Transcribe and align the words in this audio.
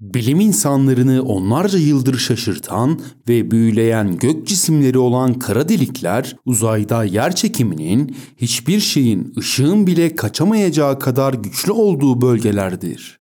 Bilim 0.00 0.40
insanlarını 0.40 1.22
onlarca 1.22 1.78
yıldır 1.78 2.18
şaşırtan 2.18 3.00
ve 3.28 3.50
büyüleyen 3.50 4.16
gök 4.16 4.46
cisimleri 4.46 4.98
olan 4.98 5.34
kara 5.34 5.68
delikler 5.68 6.36
uzayda 6.44 7.04
yer 7.04 7.34
çekiminin 7.34 8.16
hiçbir 8.36 8.80
şeyin 8.80 9.34
ışığın 9.38 9.86
bile 9.86 10.14
kaçamayacağı 10.14 10.98
kadar 10.98 11.34
güçlü 11.34 11.72
olduğu 11.72 12.20
bölgelerdir. 12.20 13.20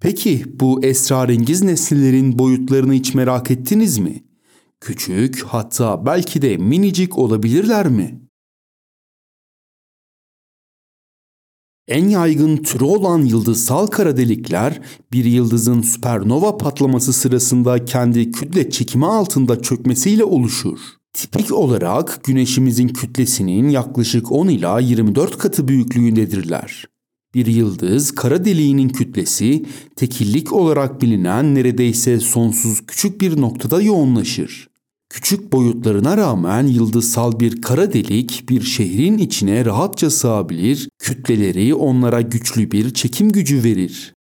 Peki 0.00 0.44
bu 0.60 0.84
esrarengiz 0.84 1.62
nesnelerin 1.62 2.38
boyutlarını 2.38 2.92
hiç 2.92 3.14
merak 3.14 3.50
ettiniz 3.50 3.98
mi? 3.98 4.24
Küçük 4.80 5.44
hatta 5.44 6.06
belki 6.06 6.42
de 6.42 6.56
minicik 6.56 7.18
olabilirler 7.18 7.88
mi? 7.88 8.27
En 11.88 12.08
yaygın 12.08 12.56
türü 12.56 12.84
olan 12.84 13.22
yıldızsal 13.22 13.86
kara 13.86 14.16
delikler 14.16 14.80
bir 15.12 15.24
yıldızın 15.24 15.82
süpernova 15.82 16.56
patlaması 16.56 17.12
sırasında 17.12 17.84
kendi 17.84 18.30
kütle 18.30 18.70
çekimi 18.70 19.06
altında 19.06 19.62
çökmesiyle 19.62 20.24
oluşur. 20.24 20.78
Tipik 21.12 21.52
olarak 21.52 22.24
güneşimizin 22.24 22.88
kütlesinin 22.88 23.68
yaklaşık 23.68 24.32
10 24.32 24.48
ila 24.48 24.80
24 24.80 25.38
katı 25.38 25.68
büyüklüğündedirler. 25.68 26.84
Bir 27.34 27.46
yıldız 27.46 28.10
kara 28.10 28.44
deliğinin 28.44 28.88
kütlesi 28.88 29.64
tekillik 29.96 30.52
olarak 30.52 31.02
bilinen 31.02 31.54
neredeyse 31.54 32.20
sonsuz 32.20 32.86
küçük 32.86 33.20
bir 33.20 33.40
noktada 33.40 33.82
yoğunlaşır. 33.82 34.68
Küçük 35.10 35.52
boyutlarına 35.52 36.16
rağmen 36.16 36.66
yıldızsal 36.66 37.40
bir 37.40 37.62
kara 37.62 37.92
delik 37.92 38.48
bir 38.48 38.62
şehrin 38.62 39.18
içine 39.18 39.64
rahatça 39.64 40.10
sığabilir, 40.10 40.88
kütleleri 40.98 41.74
onlara 41.74 42.20
güçlü 42.20 42.70
bir 42.70 42.94
çekim 42.94 43.32
gücü 43.32 43.64
verir. 43.64 44.14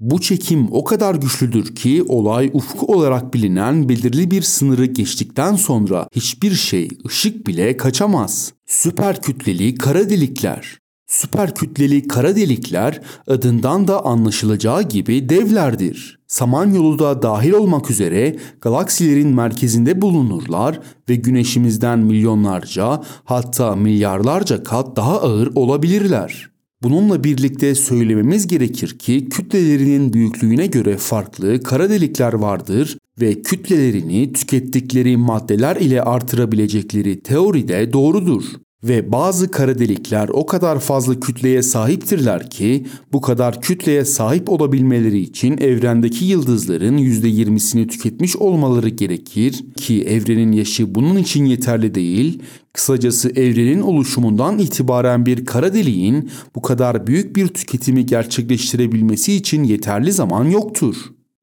Bu 0.00 0.20
çekim 0.20 0.68
o 0.70 0.84
kadar 0.84 1.14
güçlüdür 1.14 1.74
ki 1.74 2.02
olay 2.08 2.50
ufku 2.52 2.86
olarak 2.86 3.34
bilinen 3.34 3.88
belirli 3.88 4.30
bir 4.30 4.42
sınırı 4.42 4.84
geçtikten 4.84 5.56
sonra 5.56 6.08
hiçbir 6.14 6.54
şey 6.54 6.88
ışık 7.06 7.46
bile 7.46 7.76
kaçamaz. 7.76 8.52
Süper 8.66 9.22
kütleli 9.22 9.74
kara 9.74 10.10
delikler. 10.10 10.81
Süper 11.12 11.54
kütleli 11.54 12.08
kara 12.08 12.36
delikler 12.36 13.00
adından 13.26 13.88
da 13.88 14.04
anlaşılacağı 14.04 14.82
gibi 14.82 15.28
devlerdir. 15.28 16.18
Samanyolu 16.26 16.98
da 16.98 17.22
dahil 17.22 17.52
olmak 17.52 17.90
üzere 17.90 18.36
galaksilerin 18.60 19.28
merkezinde 19.28 20.02
bulunurlar 20.02 20.80
ve 21.08 21.14
güneşimizden 21.14 21.98
milyonlarca 21.98 23.02
hatta 23.24 23.76
milyarlarca 23.76 24.62
kat 24.62 24.96
daha 24.96 25.20
ağır 25.20 25.52
olabilirler. 25.54 26.50
Bununla 26.82 27.24
birlikte 27.24 27.74
söylememiz 27.74 28.46
gerekir 28.46 28.98
ki 28.98 29.28
kütlelerinin 29.28 30.12
büyüklüğüne 30.12 30.66
göre 30.66 30.96
farklı 30.96 31.62
kara 31.62 31.90
delikler 31.90 32.32
vardır 32.32 32.98
ve 33.20 33.42
kütlelerini 33.42 34.32
tükettikleri 34.32 35.16
maddeler 35.16 35.76
ile 35.76 36.02
artırabilecekleri 36.02 37.22
teori 37.22 37.68
de 37.68 37.92
doğrudur. 37.92 38.44
Ve 38.84 39.12
bazı 39.12 39.50
kara 39.50 39.78
delikler 39.78 40.28
o 40.28 40.46
kadar 40.46 40.80
fazla 40.80 41.20
kütleye 41.20 41.62
sahiptirler 41.62 42.50
ki 42.50 42.86
bu 43.12 43.20
kadar 43.20 43.60
kütleye 43.60 44.04
sahip 44.04 44.50
olabilmeleri 44.50 45.18
için 45.18 45.58
evrendeki 45.58 46.24
yıldızların 46.24 46.98
%20'sini 46.98 47.86
tüketmiş 47.88 48.36
olmaları 48.36 48.88
gerekir 48.88 49.64
ki 49.76 50.02
evrenin 50.02 50.52
yaşı 50.52 50.94
bunun 50.94 51.16
için 51.16 51.44
yeterli 51.44 51.94
değil. 51.94 52.42
Kısacası 52.72 53.30
evrenin 53.30 53.80
oluşumundan 53.80 54.58
itibaren 54.58 55.26
bir 55.26 55.46
kara 55.46 55.74
deliğin 55.74 56.30
bu 56.54 56.62
kadar 56.62 57.06
büyük 57.06 57.36
bir 57.36 57.48
tüketimi 57.48 58.06
gerçekleştirebilmesi 58.06 59.32
için 59.32 59.64
yeterli 59.64 60.12
zaman 60.12 60.44
yoktur. 60.44 60.96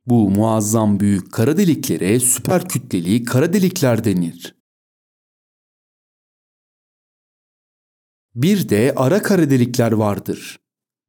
Bu 0.08 0.30
muazzam 0.30 1.00
büyük 1.00 1.32
kara 1.32 1.58
deliklere 1.58 2.20
süper 2.20 2.70
kütleli 2.70 3.24
kara 3.24 3.54
delikler 3.54 4.04
denir. 4.04 4.59
Bir 8.40 8.70
de 8.70 8.94
ara 8.96 9.22
kara 9.22 9.50
delikler 9.50 9.92
vardır. 9.92 10.60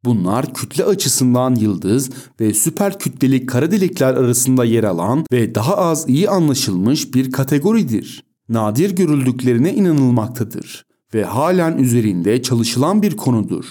Bunlar 0.05 0.55
kütle 0.55 0.85
açısından 0.85 1.55
yıldız 1.55 2.11
ve 2.41 2.55
süper 2.55 2.99
kütleli 2.99 3.47
kara 3.47 3.71
delikler 3.71 4.15
arasında 4.15 4.65
yer 4.65 4.85
alan 4.85 5.27
ve 5.33 5.55
daha 5.55 5.77
az 5.77 6.09
iyi 6.09 6.31
anlaşılmış 6.31 7.15
bir 7.15 7.33
kategoridir. 7.33 8.25
Nadir 8.49 8.91
görüldüklerine 8.97 9.75
inanılmaktadır 9.75 10.87
ve 11.15 11.25
halen 11.25 11.79
üzerinde 11.79 12.43
çalışılan 12.43 13.03
bir 13.03 13.17
konudur. 13.17 13.65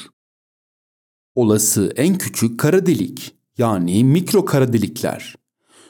Olası 1.35 1.93
en 1.95 2.17
küçük 2.17 2.59
kara 2.59 2.85
delik 2.85 3.35
yani 3.57 4.03
mikro 4.03 4.45
kara 4.45 4.73
delikler. 4.73 5.35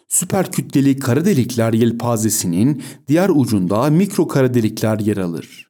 Süper 0.07 0.51
kütleli 0.51 0.99
kara 0.99 1.25
delikler 1.25 1.73
yelpazesinin 1.73 2.83
diğer 3.07 3.29
ucunda 3.29 3.89
mikro 3.89 4.27
kara 4.27 4.53
delikler 4.53 4.99
yer 4.99 5.17
alır 5.17 5.68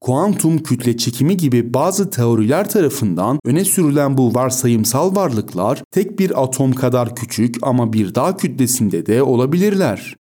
kuantum 0.00 0.58
kütle 0.58 0.96
çekimi 0.96 1.36
gibi 1.36 1.74
bazı 1.74 2.10
teoriler 2.10 2.70
tarafından 2.70 3.38
öne 3.44 3.64
sürülen 3.64 4.18
bu 4.18 4.34
varsayımsal 4.34 5.14
varlıklar 5.16 5.82
tek 5.90 6.18
bir 6.18 6.42
atom 6.42 6.72
kadar 6.72 7.16
küçük 7.16 7.56
ama 7.62 7.92
bir 7.92 8.14
dağ 8.14 8.36
kütlesinde 8.36 9.06
de 9.06 9.22
olabilirler. 9.22 10.16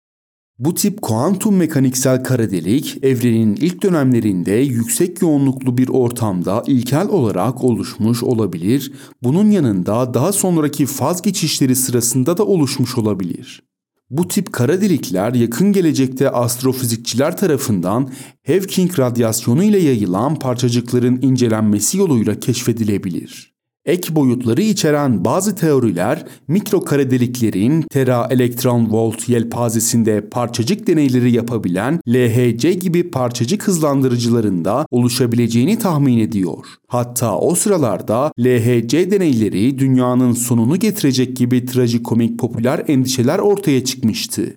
Bu 0.58 0.74
tip 0.74 1.02
kuantum 1.02 1.56
mekaniksel 1.56 2.24
kara 2.24 2.50
delik 2.50 3.04
evrenin 3.04 3.56
ilk 3.56 3.82
dönemlerinde 3.82 4.52
yüksek 4.52 5.22
yoğunluklu 5.22 5.78
bir 5.78 5.88
ortamda 5.88 6.62
ilkel 6.66 7.08
olarak 7.08 7.64
oluşmuş 7.64 8.22
olabilir. 8.22 8.92
Bunun 9.22 9.50
yanında 9.50 10.14
daha 10.14 10.32
sonraki 10.32 10.86
faz 10.86 11.22
geçişleri 11.22 11.76
sırasında 11.76 12.38
da 12.38 12.46
oluşmuş 12.46 12.98
olabilir. 12.98 13.67
Bu 14.10 14.28
tip 14.28 14.52
kara 14.52 14.80
delikler 14.80 15.34
yakın 15.34 15.72
gelecekte 15.72 16.30
astrofizikçiler 16.30 17.36
tarafından 17.36 18.10
Hawking 18.46 18.98
radyasyonu 18.98 19.64
ile 19.64 19.78
yayılan 19.78 20.38
parçacıkların 20.38 21.18
incelenmesi 21.22 21.98
yoluyla 21.98 22.40
keşfedilebilir. 22.40 23.57
Ek 23.88 24.16
boyutları 24.16 24.62
içeren 24.62 25.24
bazı 25.24 25.54
teoriler 25.54 26.24
mikro 26.48 26.80
kara 26.80 27.10
deliklerin 27.10 27.82
tera 27.82 28.28
elektron 28.30 28.90
volt 28.90 29.28
yelpazesinde 29.28 30.28
parçacık 30.28 30.86
deneyleri 30.86 31.32
yapabilen 31.32 32.00
LHC 32.08 32.72
gibi 32.72 33.10
parçacık 33.10 33.68
hızlandırıcılarında 33.68 34.86
oluşabileceğini 34.90 35.78
tahmin 35.78 36.18
ediyor. 36.18 36.66
Hatta 36.86 37.38
o 37.38 37.54
sıralarda 37.54 38.32
LHC 38.40 39.10
deneyleri 39.10 39.78
dünyanın 39.78 40.32
sonunu 40.32 40.76
getirecek 40.76 41.36
gibi 41.36 41.66
trajikomik 41.66 42.38
popüler 42.38 42.84
endişeler 42.88 43.38
ortaya 43.38 43.84
çıkmıştı. 43.84 44.54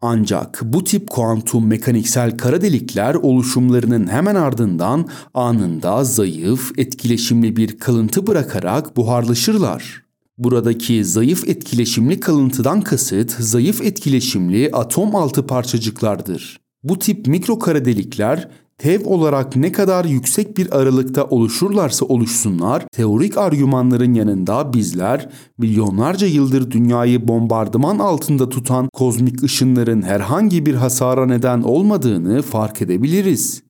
Ancak 0.00 0.60
bu 0.64 0.84
tip 0.84 1.10
kuantum 1.10 1.66
mekaniksel 1.66 2.36
kara 2.36 2.60
delikler 2.60 3.14
oluşumlarının 3.14 4.06
hemen 4.06 4.34
ardından 4.34 5.08
anında 5.34 6.04
zayıf, 6.04 6.78
etkileşimli 6.78 7.56
bir 7.56 7.78
kalıntı 7.78 8.26
bırakarak 8.26 8.96
buharlaşırlar. 8.96 10.02
Buradaki 10.38 11.04
zayıf 11.04 11.48
etkileşimli 11.48 12.20
kalıntıdan 12.20 12.80
kasıt 12.80 13.30
zayıf 13.30 13.80
etkileşimli 13.80 14.70
atom 14.72 15.16
altı 15.16 15.46
parçacıklardır. 15.46 16.60
Bu 16.82 16.98
tip 16.98 17.26
mikro 17.26 17.58
kara 17.58 17.84
delikler 17.84 18.48
tev 18.78 19.06
olarak 19.06 19.56
ne 19.56 19.72
kadar 19.72 20.04
yüksek 20.04 20.56
bir 20.56 20.78
aralıkta 20.78 21.24
oluşurlarsa 21.24 22.06
oluşsunlar, 22.06 22.86
teorik 22.92 23.38
argümanların 23.38 24.14
yanında 24.14 24.72
bizler 24.72 25.28
milyonlarca 25.58 26.26
yıldır 26.26 26.70
dünyayı 26.70 27.28
bombardıman 27.28 27.98
altında 27.98 28.48
tutan 28.48 28.88
kozmik 28.92 29.42
ışınların 29.42 30.02
herhangi 30.02 30.66
bir 30.66 30.74
hasara 30.74 31.26
neden 31.26 31.62
olmadığını 31.62 32.42
fark 32.42 32.82
edebiliriz. 32.82 33.62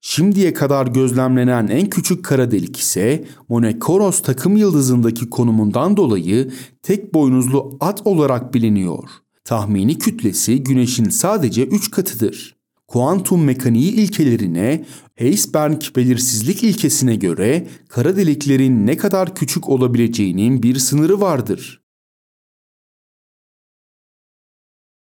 Şimdiye 0.00 0.52
kadar 0.52 0.86
gözlemlenen 0.86 1.68
en 1.68 1.90
küçük 1.90 2.24
kara 2.24 2.50
delik 2.50 2.76
ise 2.76 3.24
Monekoros 3.48 4.22
takım 4.22 4.56
yıldızındaki 4.56 5.30
konumundan 5.30 5.96
dolayı 5.96 6.50
tek 6.82 7.14
boynuzlu 7.14 7.76
at 7.80 8.06
olarak 8.06 8.54
biliniyor. 8.54 9.08
Tahmini 9.44 9.98
kütlesi 9.98 10.62
Güneş'in 10.62 11.08
sadece 11.08 11.64
3 11.64 11.90
katıdır 11.90 12.61
kuantum 12.92 13.44
mekaniği 13.44 13.92
ilkelerine, 13.92 14.84
Heisberg 15.14 15.82
belirsizlik 15.96 16.64
ilkesine 16.64 17.16
göre 17.16 17.68
kara 17.88 18.16
deliklerin 18.16 18.86
ne 18.86 18.96
kadar 18.96 19.34
küçük 19.34 19.68
olabileceğinin 19.68 20.62
bir 20.62 20.76
sınırı 20.76 21.20
vardır. 21.20 21.82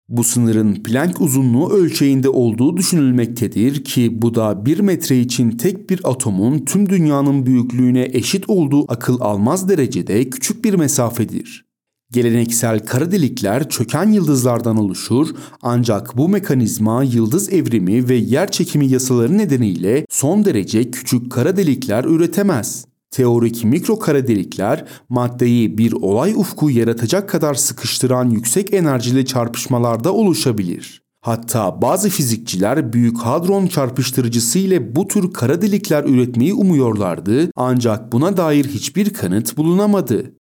Bu 0.10 0.24
sınırın 0.24 0.84
Planck 0.84 1.22
uzunluğu 1.22 1.70
ölçeğinde 1.70 2.30
olduğu 2.30 2.78
düşünülmektedir 2.78 3.84
ki 3.84 4.22
bu 4.22 4.36
da 4.36 4.66
1 4.66 4.80
metre 4.80 5.20
için 5.20 5.52
tek 5.52 5.90
bir 5.90 6.00
atomun 6.04 6.66
tüm 6.66 6.90
dünyanın 6.90 7.46
büyüklüğüne 7.46 8.10
eşit 8.14 8.50
olduğu 8.50 8.92
akıl 8.92 9.22
almaz 9.22 9.70
derecede 9.70 10.30
küçük 10.30 10.66
bir 10.66 10.74
mesafedir. 10.74 11.69
Geleneksel 12.12 12.80
kara 12.80 13.12
delikler 13.12 13.70
çöken 13.70 14.12
yıldızlardan 14.12 14.78
oluşur 14.78 15.30
ancak 15.62 16.18
bu 16.18 16.30
mekanizma 16.30 17.04
yıldız 17.04 17.54
evrimi 17.54 18.10
ve 18.10 18.16
yer 18.16 18.52
çekimi 18.52 18.88
yasaları 18.88 19.38
nedeniyle 19.38 20.06
son 20.10 20.46
derece 20.46 20.92
küçük 20.92 21.32
kara 21.32 21.58
delikler 21.58 22.04
üretemez. 22.04 22.86
Teorik 23.12 23.64
mikro 23.64 24.00
kara 24.00 24.28
delikler 24.28 24.86
maddeyi 25.10 25.78
bir 25.78 25.92
olay 25.92 26.34
ufku 26.34 26.70
yaratacak 26.70 27.30
kadar 27.30 27.54
sıkıştıran 27.54 28.30
yüksek 28.30 28.74
enerjili 28.74 29.26
çarpışmalarda 29.26 30.14
oluşabilir. 30.14 31.02
Hatta 31.22 31.82
bazı 31.82 32.10
fizikçiler 32.10 32.94
büyük 32.94 33.18
hadron 33.18 33.68
çarpıştırıcısı 33.68 34.60
ile 34.60 34.96
bu 34.96 35.08
tür 35.08 35.34
kara 35.34 35.62
delikler 35.62 36.04
üretmeyi 36.04 36.54
umuyorlardı 36.54 37.52
ancak 37.56 38.12
buna 38.12 38.38
dair 38.38 38.66
hiçbir 38.66 39.14
kanıt 39.14 39.58
bulunamadı. 39.58 40.39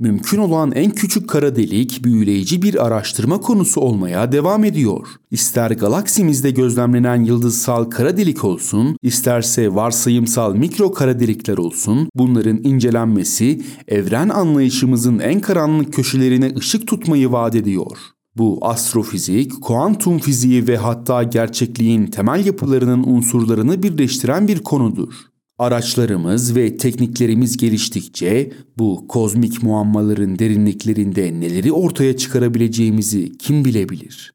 Mümkün 0.00 0.38
olan 0.38 0.72
en 0.72 0.90
küçük 0.90 1.28
kara 1.28 1.56
delik 1.56 2.04
büyüleyici 2.04 2.62
bir 2.62 2.86
araştırma 2.86 3.40
konusu 3.40 3.80
olmaya 3.80 4.32
devam 4.32 4.64
ediyor. 4.64 5.06
İster 5.30 5.70
galaksimizde 5.70 6.50
gözlemlenen 6.50 7.24
yıldızsal 7.24 7.84
kara 7.84 8.16
delik 8.16 8.44
olsun, 8.44 8.96
isterse 9.02 9.74
varsayımsal 9.74 10.54
mikro 10.54 10.92
kara 10.92 11.20
delikler 11.20 11.58
olsun, 11.58 12.08
bunların 12.14 12.60
incelenmesi 12.64 13.62
evren 13.88 14.28
anlayışımızın 14.28 15.18
en 15.18 15.40
karanlık 15.40 15.92
köşelerine 15.92 16.54
ışık 16.56 16.86
tutmayı 16.86 17.32
vaat 17.32 17.54
ediyor. 17.54 17.96
Bu 18.36 18.58
astrofizik, 18.62 19.62
kuantum 19.62 20.18
fiziği 20.18 20.68
ve 20.68 20.76
hatta 20.76 21.22
gerçekliğin 21.22 22.06
temel 22.06 22.46
yapılarının 22.46 23.02
unsurlarını 23.02 23.82
birleştiren 23.82 24.48
bir 24.48 24.58
konudur. 24.58 25.14
Araçlarımız 25.58 26.56
ve 26.56 26.76
tekniklerimiz 26.76 27.56
geliştikçe 27.56 28.52
bu 28.78 29.08
kozmik 29.08 29.62
muammaların 29.62 30.38
derinliklerinde 30.38 31.40
neleri 31.40 31.72
ortaya 31.72 32.16
çıkarabileceğimizi 32.16 33.38
kim 33.38 33.64
bilebilir? 33.64 34.32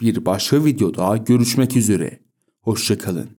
Bir 0.00 0.26
başka 0.26 0.64
videoda 0.64 1.16
görüşmek 1.16 1.76
üzere. 1.76 2.18
Hoşçakalın. 2.60 3.37